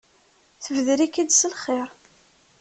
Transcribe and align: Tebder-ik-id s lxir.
Tebder-ik-id 0.63 1.29
s 1.33 1.41
lxir. 1.51 1.89